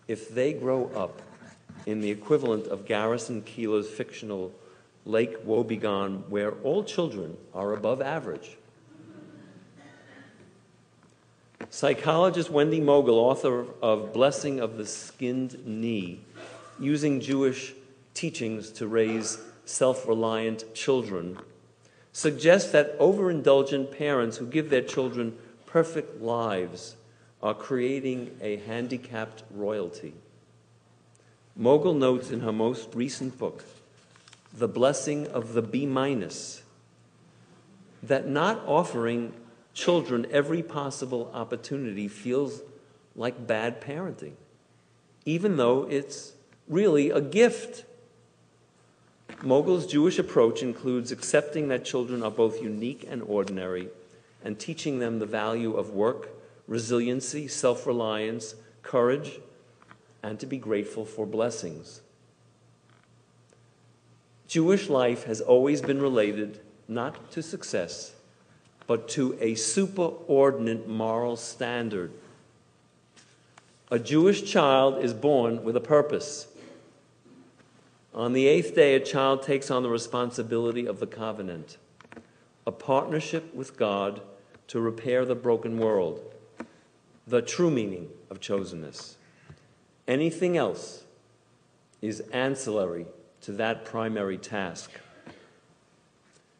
if 0.08 0.28
they 0.28 0.52
grow 0.52 0.90
up 0.94 1.22
in 1.86 2.02
the 2.02 2.10
equivalent 2.10 2.66
of 2.66 2.84
Garrison 2.84 3.40
Keillor's 3.40 3.88
fictional 3.88 4.52
Lake 5.06 5.42
Wobegon, 5.46 6.28
where 6.28 6.52
all 6.62 6.84
children 6.84 7.38
are 7.54 7.72
above 7.72 8.02
average. 8.02 8.58
Psychologist 11.70 12.50
Wendy 12.50 12.82
Mogel, 12.82 13.14
author 13.14 13.64
of 13.80 14.12
Blessing 14.12 14.60
of 14.60 14.76
the 14.76 14.84
Skinned 14.84 15.66
Knee, 15.66 16.20
using 16.78 17.22
Jewish 17.22 17.72
teachings 18.12 18.70
to 18.72 18.86
raise 18.86 19.38
self 19.64 20.06
reliant 20.06 20.74
children, 20.74 21.38
suggests 22.12 22.70
that 22.72 22.98
overindulgent 22.98 23.96
parents 23.96 24.36
who 24.36 24.46
give 24.46 24.68
their 24.68 24.82
children 24.82 25.34
perfect 25.70 26.22
lives 26.22 26.96
are 27.42 27.54
creating 27.54 28.34
a 28.40 28.56
handicapped 28.56 29.42
royalty. 29.50 30.14
Mogel 31.54 31.94
notes 31.94 32.30
in 32.30 32.40
her 32.40 32.52
most 32.52 32.94
recent 32.94 33.38
book, 33.38 33.64
the 34.52 34.68
blessing 34.68 35.26
of 35.28 35.52
the 35.52 35.62
B 35.62 35.84
minus. 35.86 36.62
That 38.02 38.28
not 38.28 38.62
offering 38.66 39.34
children 39.74 40.26
every 40.30 40.62
possible 40.62 41.30
opportunity 41.34 42.08
feels 42.08 42.62
like 43.14 43.46
bad 43.46 43.80
parenting, 43.80 44.34
even 45.24 45.56
though 45.56 45.86
it's 45.90 46.32
really 46.66 47.10
a 47.10 47.20
gift. 47.20 47.84
Mogel's 49.42 49.86
Jewish 49.86 50.18
approach 50.18 50.62
includes 50.62 51.12
accepting 51.12 51.68
that 51.68 51.84
children 51.84 52.22
are 52.22 52.30
both 52.30 52.62
unique 52.62 53.06
and 53.08 53.22
ordinary 53.22 53.88
and 54.44 54.58
teaching 54.58 54.98
them 54.98 55.18
the 55.18 55.26
value 55.26 55.74
of 55.74 55.90
work, 55.90 56.30
resiliency, 56.66 57.48
self 57.48 57.86
reliance, 57.86 58.54
courage, 58.82 59.40
and 60.22 60.38
to 60.40 60.46
be 60.46 60.58
grateful 60.58 61.04
for 61.04 61.26
blessings. 61.26 62.00
Jewish 64.46 64.88
life 64.88 65.24
has 65.24 65.40
always 65.40 65.82
been 65.82 66.00
related 66.00 66.60
not 66.88 67.30
to 67.32 67.42
success, 67.42 68.14
but 68.86 69.08
to 69.10 69.34
a 69.40 69.52
superordinate 69.52 70.86
moral 70.86 71.36
standard. 71.36 72.10
A 73.90 73.98
Jewish 73.98 74.50
child 74.50 75.04
is 75.04 75.12
born 75.12 75.62
with 75.62 75.76
a 75.76 75.80
purpose. 75.80 76.46
On 78.14 78.32
the 78.32 78.46
eighth 78.46 78.74
day, 78.74 78.94
a 78.94 79.00
child 79.00 79.42
takes 79.42 79.70
on 79.70 79.82
the 79.82 79.90
responsibility 79.90 80.86
of 80.86 80.98
the 80.98 81.06
covenant, 81.06 81.76
a 82.68 82.70
partnership 82.70 83.54
with 83.54 83.78
God 83.78 84.20
to 84.66 84.78
repair 84.78 85.24
the 85.24 85.34
broken 85.34 85.78
world, 85.78 86.20
the 87.26 87.40
true 87.40 87.70
meaning 87.70 88.10
of 88.28 88.40
chosenness. 88.40 89.14
Anything 90.06 90.58
else 90.58 91.04
is 92.02 92.20
ancillary 92.30 93.06
to 93.40 93.52
that 93.52 93.86
primary 93.86 94.36
task. 94.36 94.90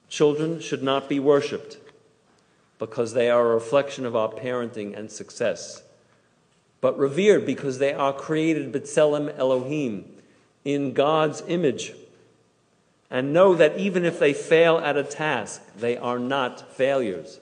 Children 0.08 0.60
should 0.60 0.82
not 0.82 1.10
be 1.10 1.20
worshiped 1.20 1.76
because 2.78 3.12
they 3.12 3.28
are 3.28 3.50
a 3.50 3.54
reflection 3.54 4.06
of 4.06 4.16
our 4.16 4.30
parenting 4.30 4.96
and 4.96 5.10
success, 5.10 5.82
but 6.80 6.98
revered 6.98 7.44
because 7.44 7.80
they 7.80 7.92
are 7.92 8.14
created 8.14 8.72
B'Tselem 8.72 9.36
Elohim 9.36 10.06
in 10.64 10.94
God's 10.94 11.42
image. 11.48 11.92
And 13.10 13.32
know 13.32 13.54
that 13.54 13.78
even 13.78 14.04
if 14.04 14.18
they 14.18 14.34
fail 14.34 14.78
at 14.78 14.96
a 14.96 15.02
task, 15.02 15.62
they 15.76 15.96
are 15.96 16.18
not 16.18 16.72
failures. 16.74 17.40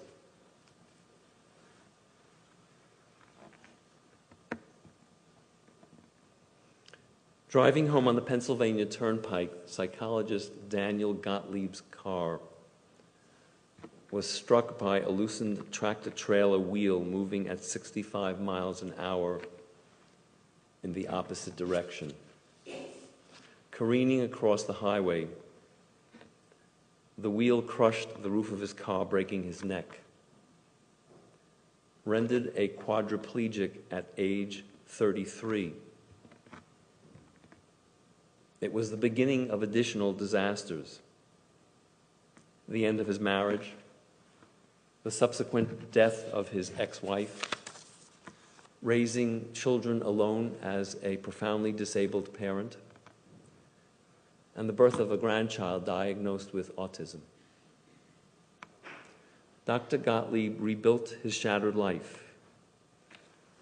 Driving 7.49 7.89
home 7.89 8.07
on 8.07 8.17
the 8.17 8.23
Pennsylvania 8.23 8.85
Turnpike, 8.85 9.51
psychologist 9.67 10.69
Daniel 10.69 11.15
Gottlieb's 11.15 11.81
car 11.91 12.39
was 14.11 14.29
struck 14.29 14.79
by 14.79 15.01
a 15.01 15.09
loosened 15.09 15.73
tractor 15.73 16.11
trailer 16.11 16.59
wheel 16.59 17.03
moving 17.03 17.49
at 17.49 17.65
65 17.65 18.41
miles 18.41 18.83
an 18.83 18.93
hour 18.99 19.41
in 20.83 20.93
the 20.93 21.09
opposite 21.09 21.57
direction. 21.57 22.13
Careening 23.71 24.21
across 24.21 24.65
the 24.65 24.75
highway, 24.75 25.27
the 27.19 27.31
wheel 27.31 27.63
crushed 27.63 28.23
the 28.23 28.31
roof 28.31 28.53
of 28.53 28.61
his 28.61 28.73
car, 28.73 29.05
breaking 29.05 29.45
his 29.45 29.65
neck. 29.65 30.01
Rendered 32.05 32.53
a 32.55 32.69
quadriplegic 32.69 33.73
at 33.91 34.07
age 34.17 34.65
33. 34.87 35.73
It 38.61 38.73
was 38.73 38.91
the 38.91 38.97
beginning 38.97 39.51
of 39.51 39.63
additional 39.63 40.13
disasters. 40.13 41.01
The 42.69 42.85
end 42.85 43.01
of 43.01 43.07
his 43.07 43.21
marriage, 43.21 43.73
the 45.03 45.11
subsequent 45.11 45.93
death 45.93 46.29
of 46.33 46.49
his 46.49 46.73
ex 46.79 47.03
wife, 47.03 47.49
raising 48.83 49.53
children 49.53 50.03
alone 50.03 50.57
as 50.63 50.97
a 51.03 51.17
profoundly 51.19 51.73
disabled 51.73 52.33
parent, 52.35 52.77
and 54.57 54.69
the 54.69 54.73
birth 54.73 54.99
of 54.99 55.13
a 55.13 55.17
grandchild 55.17 55.85
diagnosed 55.85 56.53
with 56.55 56.75
autism. 56.77 57.21
Dr. 59.67 59.99
Gottlieb 59.99 60.57
rebuilt 60.59 61.17
his 61.23 61.35
shattered 61.35 61.77
life 61.77 62.25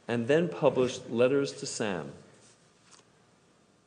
and 0.07 0.29
then 0.29 0.49
published 0.49 1.11
Letters 1.11 1.53
to 1.53 1.67
Sam, 1.67 2.13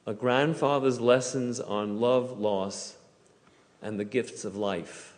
a 0.05 0.13
grandfather's 0.13 0.99
lessons 0.99 1.59
on 1.59 1.99
love, 1.99 2.39
loss, 2.39 2.97
and 3.81 3.99
the 3.99 4.05
gifts 4.05 4.43
of 4.43 4.55
life. 4.55 5.13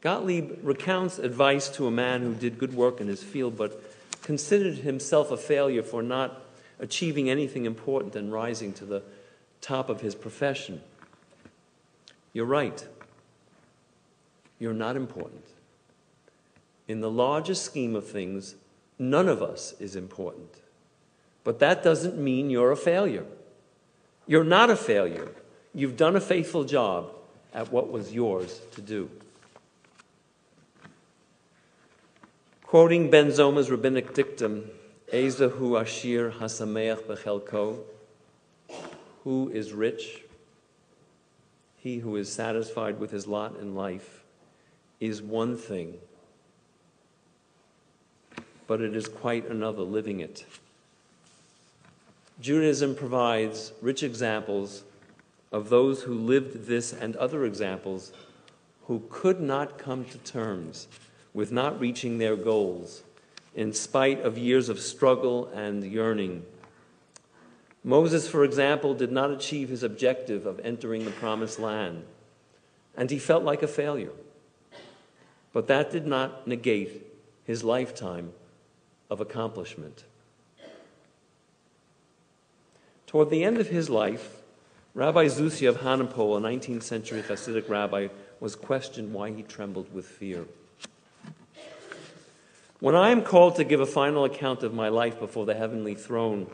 Gottlieb 0.00 0.60
recounts 0.62 1.18
advice 1.18 1.68
to 1.70 1.86
a 1.86 1.90
man 1.90 2.22
who 2.22 2.34
did 2.34 2.58
good 2.58 2.72
work 2.72 3.00
in 3.00 3.08
his 3.08 3.22
field 3.22 3.58
but 3.58 3.82
considered 4.22 4.78
himself 4.78 5.30
a 5.30 5.36
failure 5.36 5.82
for 5.82 6.02
not 6.02 6.42
achieving 6.78 7.28
anything 7.28 7.66
important 7.66 8.16
and 8.16 8.32
rising 8.32 8.72
to 8.74 8.84
the 8.86 9.02
top 9.60 9.88
of 9.88 10.00
his 10.00 10.14
profession. 10.14 10.80
You're 12.32 12.46
right. 12.46 12.86
You're 14.58 14.72
not 14.74 14.96
important. 14.96 15.44
In 16.86 17.00
the 17.00 17.10
largest 17.10 17.64
scheme 17.64 17.94
of 17.94 18.06
things, 18.06 18.56
none 18.98 19.28
of 19.28 19.42
us 19.42 19.74
is 19.80 19.96
important. 19.96 20.56
But 21.44 21.58
that 21.60 21.82
doesn't 21.82 22.18
mean 22.18 22.50
you're 22.50 22.72
a 22.72 22.76
failure. 22.76 23.26
You're 24.26 24.44
not 24.44 24.70
a 24.70 24.76
failure. 24.76 25.28
You've 25.74 25.96
done 25.96 26.16
a 26.16 26.20
faithful 26.20 26.64
job 26.64 27.10
at 27.54 27.72
what 27.72 27.90
was 27.90 28.12
yours 28.12 28.60
to 28.72 28.80
do. 28.80 29.10
Quoting 32.62 33.10
Ben 33.10 33.28
Zoma's 33.28 33.70
rabbinic 33.70 34.14
dictum, 34.14 34.70
Ezahu 35.12 35.80
Ashir 35.80 36.30
Hasameach 36.30 37.02
Bechelko, 37.02 37.78
who 39.24 39.50
is 39.50 39.72
rich, 39.72 40.22
he 41.76 41.98
who 41.98 42.16
is 42.16 42.32
satisfied 42.32 42.98
with 42.98 43.10
his 43.10 43.26
lot 43.26 43.56
in 43.60 43.74
life, 43.74 44.22
is 44.98 45.22
one 45.22 45.56
thing, 45.56 45.94
but 48.66 48.80
it 48.80 48.94
is 48.94 49.08
quite 49.08 49.48
another 49.48 49.82
living 49.82 50.20
it. 50.20 50.44
Judaism 52.40 52.94
provides 52.94 53.72
rich 53.82 54.02
examples 54.02 54.82
of 55.52 55.68
those 55.68 56.02
who 56.02 56.14
lived 56.14 56.66
this 56.66 56.92
and 56.92 57.16
other 57.16 57.44
examples 57.44 58.12
who 58.86 59.02
could 59.10 59.40
not 59.40 59.78
come 59.78 60.04
to 60.06 60.18
terms 60.18 60.88
with 61.34 61.52
not 61.52 61.78
reaching 61.78 62.18
their 62.18 62.36
goals 62.36 63.02
in 63.54 63.72
spite 63.72 64.20
of 64.20 64.38
years 64.38 64.68
of 64.68 64.80
struggle 64.80 65.46
and 65.54 65.84
yearning. 65.84 66.44
Moses, 67.82 68.28
for 68.28 68.44
example, 68.44 68.94
did 68.94 69.10
not 69.10 69.30
achieve 69.30 69.68
his 69.68 69.82
objective 69.82 70.46
of 70.46 70.60
entering 70.60 71.04
the 71.04 71.10
promised 71.10 71.58
land, 71.58 72.04
and 72.96 73.10
he 73.10 73.18
felt 73.18 73.42
like 73.42 73.62
a 73.62 73.68
failure. 73.68 74.12
But 75.52 75.66
that 75.68 75.90
did 75.90 76.06
not 76.06 76.46
negate 76.46 77.06
his 77.44 77.64
lifetime 77.64 78.32
of 79.08 79.20
accomplishment. 79.20 80.04
Toward 83.06 83.30
the 83.30 83.42
end 83.42 83.58
of 83.58 83.68
his 83.68 83.90
life, 83.90 84.36
Rabbi 84.94 85.26
Zusi 85.26 85.68
of 85.68 85.78
Hanipol, 85.78 86.36
a 86.36 86.40
19th 86.40 86.82
century 86.82 87.22
Hasidic 87.22 87.68
rabbi, 87.68 88.08
was 88.38 88.54
questioned 88.54 89.12
why 89.12 89.30
he 89.30 89.42
trembled 89.42 89.92
with 89.92 90.06
fear. 90.06 90.44
When 92.78 92.94
I 92.94 93.10
am 93.10 93.22
called 93.22 93.56
to 93.56 93.64
give 93.64 93.80
a 93.80 93.86
final 93.86 94.24
account 94.24 94.62
of 94.62 94.72
my 94.72 94.88
life 94.88 95.18
before 95.18 95.44
the 95.44 95.54
heavenly 95.54 95.94
throne, 95.94 96.46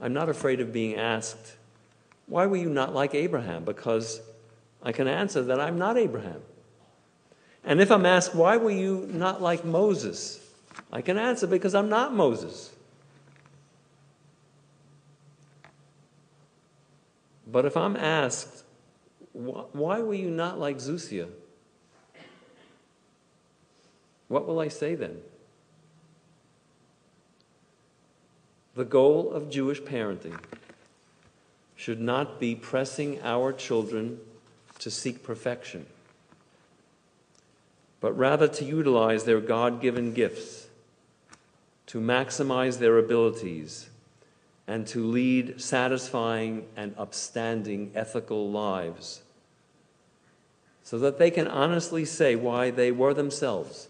I'm 0.00 0.12
not 0.12 0.28
afraid 0.28 0.60
of 0.60 0.72
being 0.72 0.96
asked, 0.96 1.56
Why 2.26 2.46
were 2.46 2.56
you 2.56 2.68
not 2.68 2.94
like 2.94 3.14
Abraham? 3.14 3.64
Because 3.64 4.20
I 4.82 4.92
can 4.92 5.08
answer 5.08 5.42
that 5.44 5.60
I'm 5.60 5.78
not 5.78 5.96
Abraham. 5.96 6.42
And 7.64 7.80
if 7.80 7.90
I'm 7.90 8.06
asked, 8.06 8.34
Why 8.34 8.56
were 8.56 8.70
you 8.70 9.08
not 9.10 9.40
like 9.42 9.64
Moses? 9.64 10.40
I 10.92 11.00
can 11.00 11.18
answer 11.18 11.46
because 11.46 11.74
I'm 11.74 11.88
not 11.88 12.14
Moses. 12.14 12.72
But 17.46 17.64
if 17.64 17.76
I'm 17.76 17.96
asked, 17.96 18.64
why 19.32 20.00
were 20.00 20.14
you 20.14 20.30
not 20.30 20.58
like 20.58 20.78
Zusia? 20.78 21.28
What 24.28 24.46
will 24.46 24.58
I 24.58 24.68
say 24.68 24.94
then? 24.94 25.20
The 28.76 28.84
goal 28.84 29.32
of 29.32 29.48
Jewish 29.48 29.80
parenting 29.80 30.38
should 31.76 31.98
not 31.98 32.38
be 32.38 32.54
pressing 32.54 33.18
our 33.22 33.50
children 33.50 34.20
to 34.80 34.90
seek 34.90 35.22
perfection, 35.22 35.86
but 38.00 38.12
rather 38.12 38.46
to 38.46 38.64
utilize 38.66 39.24
their 39.24 39.40
God 39.40 39.80
given 39.80 40.12
gifts, 40.12 40.66
to 41.86 42.00
maximize 42.00 42.78
their 42.78 42.98
abilities 42.98 43.88
and 44.66 44.86
to 44.88 45.06
lead 45.06 45.58
satisfying 45.58 46.66
and 46.76 46.94
upstanding 46.98 47.92
ethical 47.94 48.50
lives 48.50 49.22
so 50.82 50.98
that 50.98 51.18
they 51.18 51.30
can 51.30 51.48
honestly 51.48 52.04
say 52.04 52.36
why 52.36 52.70
they 52.70 52.92
were 52.92 53.14
themselves 53.14 53.88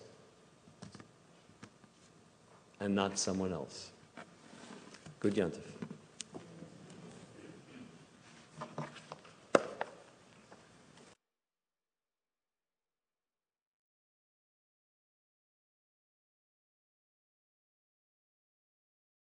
and 2.79 2.95
not 2.95 3.19
someone 3.19 3.53
else. 3.53 3.91
Good 5.21 5.35
Yantif. 5.37 5.76